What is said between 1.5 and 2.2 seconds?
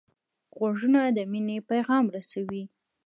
پیغام